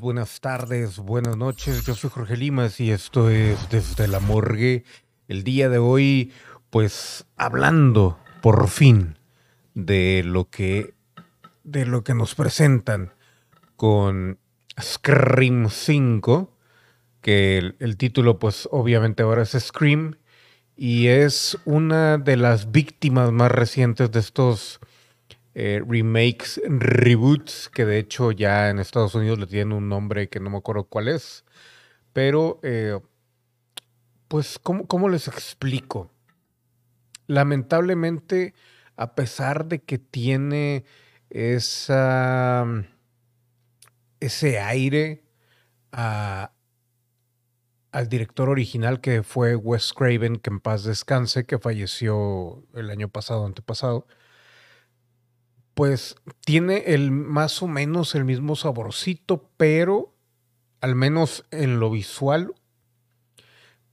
[0.00, 1.86] buenas tardes, buenas noches.
[1.86, 4.82] Yo soy Jorge Limas y esto es Desde la Morgue.
[5.28, 6.32] El día de hoy,
[6.68, 9.18] pues hablando por fin
[9.74, 10.94] de lo que
[11.62, 13.12] de lo que nos presentan
[13.76, 14.38] con
[14.80, 16.52] Scream 5,
[17.20, 20.16] que el, el título pues obviamente ahora es Scream
[20.76, 24.80] y es una de las víctimas más recientes de estos
[25.60, 30.38] eh, remakes, reboots, que de hecho ya en Estados Unidos le tienen un nombre que
[30.38, 31.44] no me acuerdo cuál es.
[32.12, 33.00] Pero, eh,
[34.28, 36.12] pues, ¿cómo, ¿cómo les explico?
[37.26, 38.54] Lamentablemente,
[38.96, 40.84] a pesar de que tiene
[41.28, 42.64] esa,
[44.20, 45.24] ese aire
[45.90, 46.52] a,
[47.90, 53.08] al director original que fue Wes Craven, que en paz descanse, que falleció el año
[53.08, 54.06] pasado, antepasado
[55.78, 60.12] pues tiene el más o menos el mismo saborcito, pero
[60.80, 62.52] al menos en lo visual.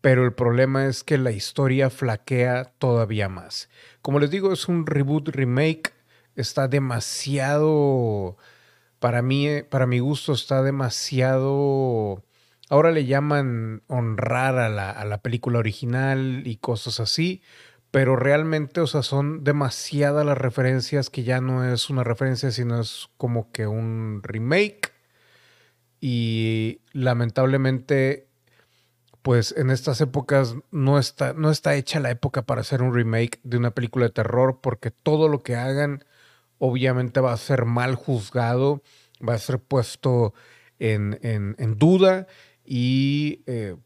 [0.02, 3.70] Pero el problema es que la historia flaquea todavía más.
[4.02, 5.94] Como les digo, es un reboot remake.
[6.36, 8.36] Está demasiado.
[8.98, 12.24] Para mí, para mi gusto, está demasiado.
[12.68, 17.44] Ahora le llaman honrar a la, a la película original y cosas así
[17.96, 22.82] pero realmente, o sea, son demasiadas las referencias que ya no es una referencia, sino
[22.82, 24.92] es como que un remake.
[26.02, 28.28] Y lamentablemente,
[29.22, 33.40] pues en estas épocas no está, no está hecha la época para hacer un remake
[33.44, 36.04] de una película de terror, porque todo lo que hagan
[36.58, 38.84] obviamente va a ser mal juzgado,
[39.26, 40.34] va a ser puesto
[40.80, 42.28] en, en, duda
[42.66, 43.78] y eh,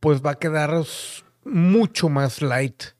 [0.00, 0.84] pues va a quedar
[1.46, 2.95] mucho más light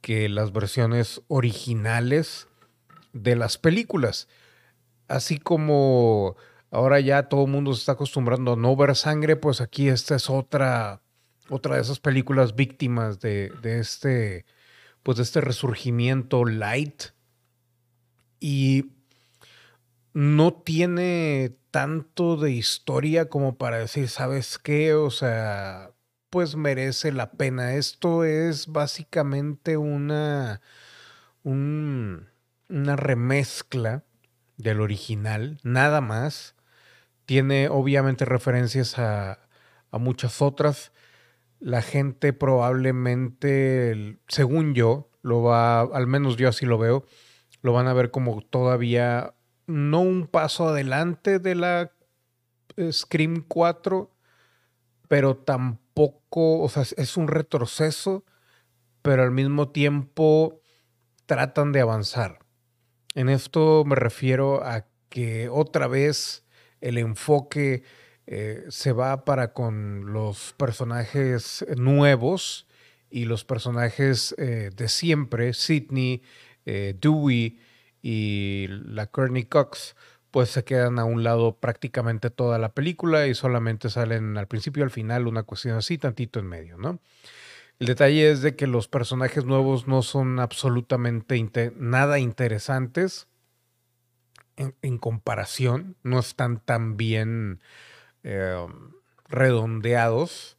[0.00, 2.48] que las versiones originales
[3.12, 4.28] de las películas.
[5.08, 6.36] Así como
[6.70, 10.16] ahora ya todo el mundo se está acostumbrando a no ver sangre, pues aquí esta
[10.16, 11.02] es otra,
[11.48, 14.46] otra de esas películas víctimas de, de este,
[15.02, 17.04] pues de este resurgimiento light.
[18.38, 18.92] Y
[20.12, 24.94] no tiene tanto de historia como para decir, ¿sabes qué?
[24.94, 25.92] O sea,
[26.30, 27.74] pues merece la pena.
[27.74, 30.60] Esto es básicamente una,
[31.42, 34.04] una remezcla
[34.56, 36.54] del original, nada más.
[37.26, 39.40] Tiene obviamente referencias a,
[39.90, 40.92] a muchas otras.
[41.58, 47.04] La gente probablemente, según yo, lo va, al menos yo así lo veo,
[47.62, 49.34] lo van a ver como todavía
[49.66, 51.92] no un paso adelante de la
[52.90, 54.10] Scream 4,
[55.08, 58.24] pero tampoco poco, o sea, es un retroceso,
[59.02, 60.60] pero al mismo tiempo
[61.26, 62.40] tratan de avanzar.
[63.14, 66.44] En esto me refiero a que otra vez
[66.80, 67.82] el enfoque
[68.26, 72.66] eh, se va para con los personajes nuevos
[73.10, 76.22] y los personajes eh, de siempre, Sidney,
[76.64, 77.58] eh, Dewey
[78.02, 79.96] y la Courtney Cox,
[80.30, 84.80] pues se quedan a un lado prácticamente toda la película y solamente salen al principio
[84.80, 87.00] y al final una cuestión así, tantito en medio, ¿no?
[87.78, 93.26] El detalle es de que los personajes nuevos no son absolutamente nada interesantes
[94.56, 97.60] en, comparación, no están tan bien
[98.22, 98.92] em,
[99.28, 100.58] redondeados.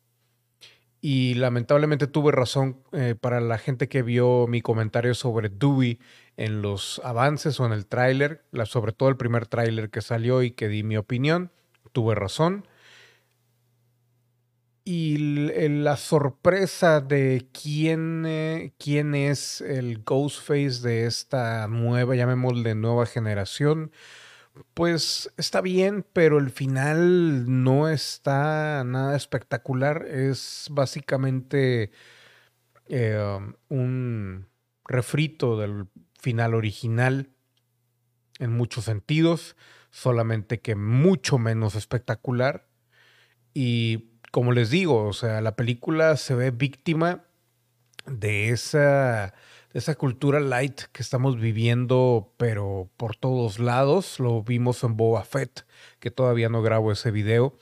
[1.00, 6.00] Y lamentablemente tuve razón eh, para la gente que vio mi comentario sobre Dewey
[6.38, 10.52] en los avances o en el tráiler, sobre todo el primer tráiler que salió y
[10.52, 11.52] que di mi opinión,
[11.92, 12.68] tuve razón.
[14.84, 15.18] Y
[15.70, 23.92] la sorpresa de quién, eh, quién es el Ghostface de esta nueva, llamémosle nueva generación,
[24.74, 30.06] pues está bien, pero el final no está nada espectacular.
[30.08, 31.92] Es básicamente
[32.88, 33.40] eh,
[33.70, 34.48] un
[34.86, 35.88] refrito del
[36.22, 37.30] final original
[38.40, 39.56] en muchos sentidos,
[39.90, 42.68] solamente que mucho menos espectacular.
[43.54, 47.26] Y como les digo, o sea, la película se ve víctima
[48.06, 49.34] de esa,
[49.74, 54.20] de esa cultura light que estamos viviendo, pero por todos lados.
[54.20, 55.66] Lo vimos en Boba Fett,
[56.00, 57.58] que todavía no grabo ese video,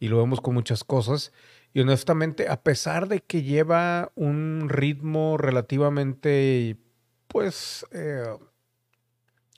[0.00, 1.32] y lo vemos con muchas cosas.
[1.74, 6.78] Y honestamente, a pesar de que lleva un ritmo relativamente,
[7.28, 8.24] pues, eh,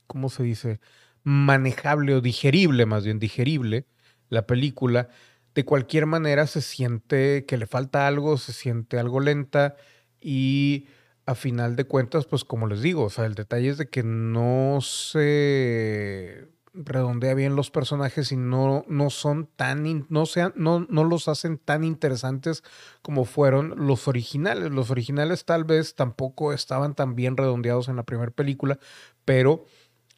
[0.07, 0.81] ¿cómo se dice?
[1.23, 3.87] Manejable o digerible, más bien digerible,
[4.29, 5.09] la película,
[5.55, 9.77] de cualquier manera se siente que le falta algo, se siente algo lenta
[10.21, 10.87] y
[11.27, 14.03] a final de cuentas, pues como les digo, o sea, el detalle es de que
[14.03, 21.05] no se redondea bien los personajes y no, no son tan, no, sean, no, no
[21.05, 22.63] los hacen tan interesantes
[23.03, 24.71] como fueron los originales.
[24.71, 28.79] Los originales tal vez tampoco estaban tan bien redondeados en la primera película,
[29.25, 29.65] pero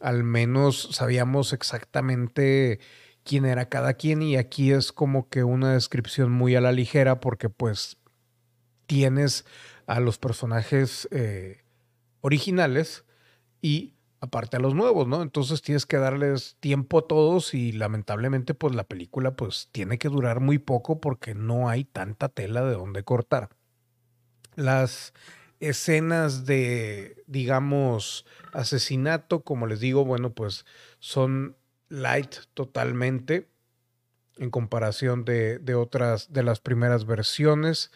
[0.00, 2.80] al menos sabíamos exactamente
[3.24, 7.20] quién era cada quien y aquí es como que una descripción muy a la ligera
[7.20, 7.98] porque pues
[8.86, 9.44] tienes
[9.86, 11.62] a los personajes eh,
[12.20, 13.04] originales
[13.60, 13.91] y
[14.22, 15.20] aparte a los nuevos, ¿no?
[15.20, 20.08] Entonces tienes que darles tiempo a todos y lamentablemente pues la película pues tiene que
[20.08, 23.50] durar muy poco porque no hay tanta tela de donde cortar.
[24.54, 25.12] Las
[25.58, 30.66] escenas de, digamos, asesinato, como les digo, bueno, pues
[31.00, 31.56] son
[31.88, 33.48] light totalmente
[34.36, 37.90] en comparación de, de otras, de las primeras versiones.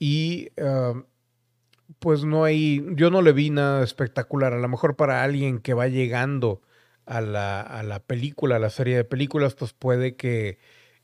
[0.00, 0.94] Y ah,
[1.98, 4.52] pues no hay, yo no le vi nada espectacular.
[4.52, 6.62] A lo mejor para alguien que va llegando
[7.06, 10.58] a la, a la película, a la serie de películas, pues puede que,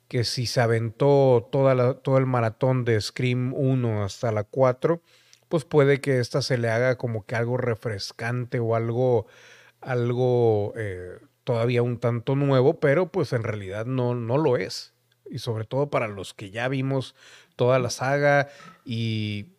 [0.08, 5.02] que si se aventó toda la, todo el maratón de Scream 1 hasta la 4,
[5.48, 9.26] pues puede que esta se le haga como que algo refrescante o algo,
[9.80, 14.94] algo eh, todavía un tanto nuevo, pero pues en realidad no, no lo es.
[15.30, 17.14] Y sobre todo para los que ya vimos
[17.56, 18.48] toda la saga
[18.84, 19.52] y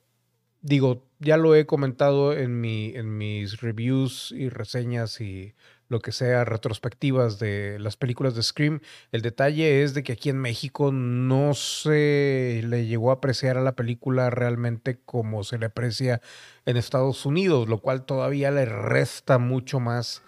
[0.62, 5.54] digo, ya lo he comentado en, mi, en mis reviews y reseñas y
[5.88, 8.80] lo que sea, retrospectivas de las películas de Scream.
[9.12, 13.62] El detalle es de que aquí en México no se le llegó a apreciar a
[13.62, 16.22] la película realmente como se le aprecia
[16.66, 20.24] en Estados Unidos, lo cual todavía le resta mucho más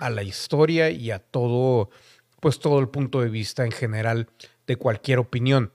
[0.00, 1.90] a la historia y a todo,
[2.40, 4.28] pues todo el punto de vista en general
[4.66, 5.72] de cualquier opinión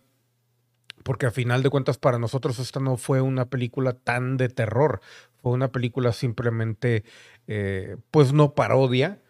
[1.03, 5.01] porque a final de cuentas para nosotros esta no fue una película tan de terror,
[5.41, 7.03] fue una película simplemente,
[7.47, 9.21] eh, pues no parodia,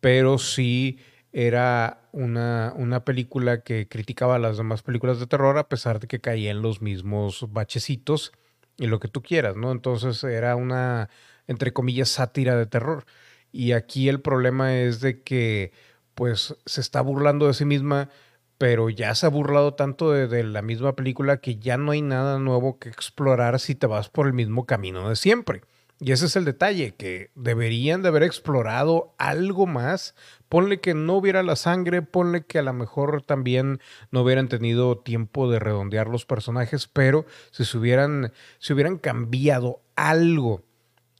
[0.00, 0.98] pero sí
[1.32, 6.20] era una, una, película que criticaba las demás películas de terror a pesar de que
[6.20, 8.32] caía en los mismos bachecitos
[8.78, 9.72] y lo que tú quieras, ¿no?
[9.72, 11.10] Entonces era una,
[11.46, 13.04] entre comillas, sátira de terror.
[13.52, 15.72] Y aquí el problema es de que,
[16.14, 18.08] pues, se está burlando de sí misma
[18.58, 22.40] pero ya se ha burlado tanto de, la misma película que ya no hay nada
[22.40, 25.62] nuevo que explorar si te vas por el mismo camino de siempre.
[26.00, 30.14] Y ese es el detalle, que deberían de haber explorado algo más.
[30.48, 33.80] Ponle que no hubiera la sangre, ponle que a lo mejor también
[34.12, 39.82] no hubieran tenido tiempo de redondear los personajes, pero si se hubieran, si hubieran cambiado
[39.96, 40.62] algo,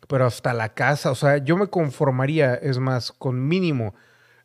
[0.07, 3.95] pero hasta la casa, o sea, yo me conformaría, es más, con mínimo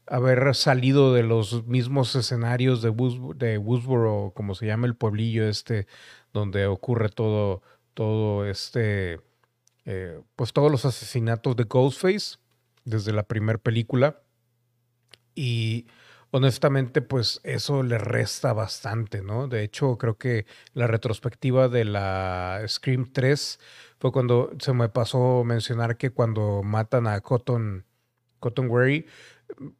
[0.07, 2.91] haber salido de los mismos escenarios de,
[3.35, 5.87] de Woodsboro, como se llama el pueblillo este,
[6.33, 7.61] donde ocurre todo,
[7.93, 9.21] todo este,
[9.85, 12.37] eh, pues todos los asesinatos de Ghostface
[12.85, 14.21] desde la primera película.
[15.35, 15.87] Y
[16.31, 19.47] honestamente, pues eso le resta bastante, ¿no?
[19.47, 23.59] De hecho, creo que la retrospectiva de la Scream 3
[23.99, 27.85] fue cuando se me pasó mencionar que cuando matan a Cotton,
[28.39, 29.05] Cotton Wary,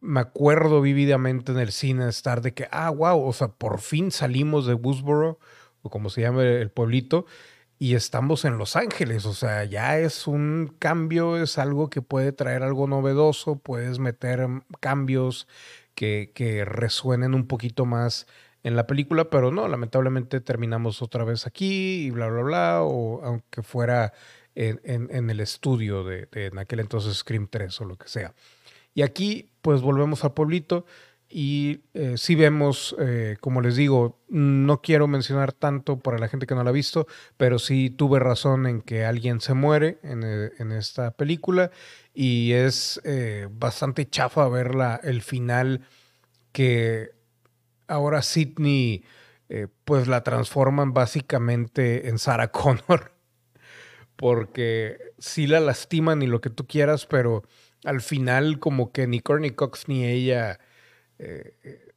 [0.01, 4.11] me acuerdo vividamente en el cine estar de que, ah, wow, o sea, por fin
[4.11, 5.39] salimos de Woodsboro,
[5.81, 7.25] o como se llama el pueblito,
[7.79, 9.25] y estamos en Los Ángeles.
[9.25, 14.47] O sea, ya es un cambio, es algo que puede traer algo novedoso, puedes meter
[14.79, 15.47] cambios
[15.95, 18.27] que, que resuenen un poquito más
[18.63, 23.21] en la película, pero no, lamentablemente terminamos otra vez aquí y bla, bla, bla, o
[23.23, 24.13] aunque fuera
[24.55, 28.33] en, en, el estudio de, de, en aquel entonces Scream 3 o lo que sea.
[28.93, 30.85] Y aquí pues volvemos al pueblito
[31.35, 36.45] y eh, si vemos, eh, como les digo, no quiero mencionar tanto para la gente
[36.45, 37.07] que no la ha visto,
[37.37, 41.71] pero sí tuve razón en que alguien se muere en, eh, esta película
[42.13, 43.01] y es
[43.49, 45.81] bastante chafa ver el final
[46.51, 47.13] que
[47.87, 49.03] ahora Sidney
[49.85, 53.11] pues la transforman básicamente en Sarah Connor.
[54.15, 57.43] Porque sí la lastiman y lo que tú quieras, pero
[57.83, 60.59] al final como que ni Courtney Cox ni ella
[61.19, 61.93] eh,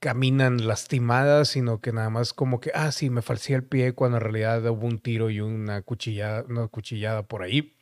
[0.00, 4.18] caminan lastimadas, sino que nada más como que, ah, sí, me falsé el pie cuando
[4.18, 7.74] en realidad hubo un tiro y una cuchillada, una cuchillada por ahí.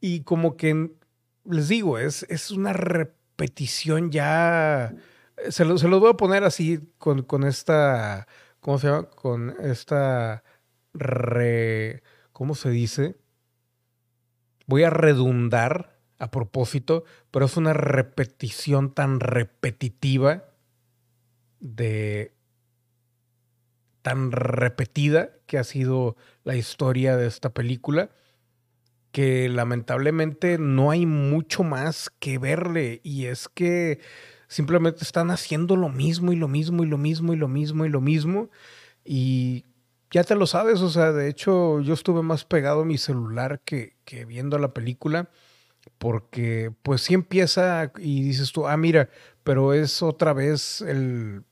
[0.00, 0.90] Y como que,
[1.46, 4.94] les digo, es, es una repetición ya,
[5.48, 8.26] se, lo, se los voy a poner así con, con esta,
[8.60, 9.04] ¿cómo se llama?
[9.10, 10.44] Con esta
[10.92, 12.02] re,
[12.32, 13.16] ¿cómo se dice?
[14.66, 20.44] Voy a redundar a propósito, pero es una repetición tan repetitiva
[21.60, 22.34] de
[24.02, 28.10] tan repetida que ha sido la historia de esta película
[29.14, 33.00] que lamentablemente no hay mucho más que verle.
[33.04, 34.00] Y es que
[34.48, 37.88] simplemente están haciendo lo mismo y lo mismo y lo mismo y lo mismo y
[37.88, 38.50] lo mismo.
[39.04, 39.64] Y
[40.14, 43.60] ya te lo sabes, o sea, de hecho yo estuve más pegado a mi celular
[43.64, 45.28] que, que viendo la película
[45.98, 49.08] porque pues sí empieza y dices tú, ah, mira,
[49.42, 51.42] pero es otra vez el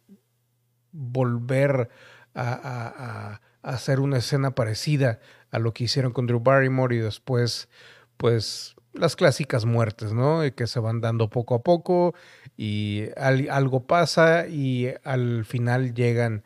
[0.92, 1.90] volver
[2.36, 5.18] a, hacer una escena parecida
[5.50, 7.68] a lo que hicieron con Drew Barrymore y después,
[8.16, 10.40] pues, las clásicas muertes, ¿no?
[10.54, 12.14] Que se van dando poco a poco
[12.56, 16.44] y algo pasa y al final llegan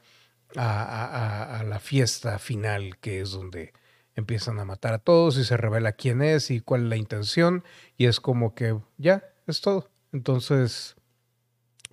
[0.57, 3.73] a, la fiesta final, que es donde
[4.15, 7.65] empiezan a matar a todos y se revela quién es y cuál es la intención
[7.97, 9.91] y es como que ya, es todo.
[10.13, 10.97] Entonces,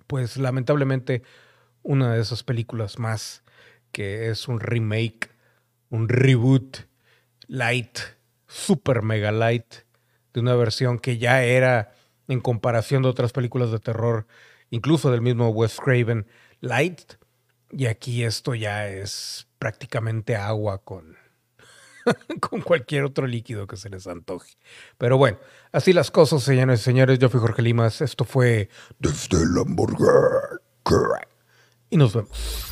[0.06, 1.22] pues lamentablemente
[1.82, 3.42] una de esas películas más
[3.92, 5.30] que es un remake,
[5.90, 6.78] un reboot
[7.46, 7.98] light,
[8.46, 9.66] super mega light
[10.32, 11.92] de una versión que ya era
[12.26, 14.26] en comparación de otras películas de terror,
[14.70, 16.26] incluso del mismo Wes Craven,
[16.60, 17.14] light.
[17.70, 21.16] Y aquí esto ya es prácticamente agua con,
[22.40, 24.56] con cualquier otro líquido que se les antoje.
[24.98, 25.38] Pero bueno,
[25.72, 27.18] así las cosas, señores y señores.
[27.18, 28.00] Yo fui Jorge Limas.
[28.00, 28.68] Esto fue
[28.98, 30.60] Desde el Hamburger.
[31.90, 32.66] Y nos vemos.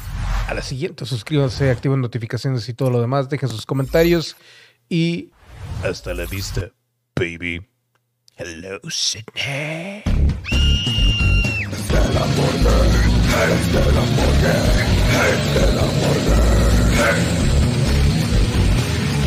[0.48, 3.28] A la siguiente, suscríbanse, activen notificaciones y todo lo demás.
[3.28, 4.36] Dejen sus comentarios.
[4.88, 5.30] Y
[5.84, 6.70] hasta la vista,
[7.16, 7.66] baby.
[8.36, 10.02] Hello, Sydney.
[11.70, 13.11] Desde el hamburger.
[13.32, 14.62] Hamburger.
[15.12, 17.16] Desde el hamburger.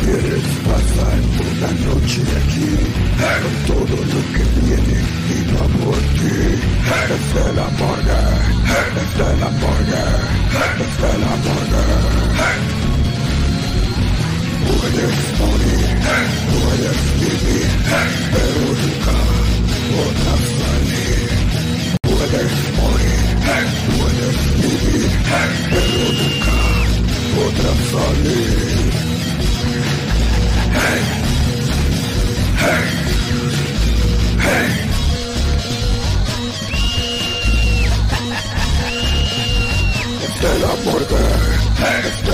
[0.00, 2.70] Quieres pasar una noche aquí
[3.42, 4.98] con todo lo que viene
[5.28, 6.55] y no por ti.
[32.66, 33.06] Morgan!
[40.36, 42.25] Stella Morgan!